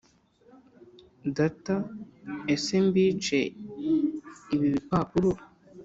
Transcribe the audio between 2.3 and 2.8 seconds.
ese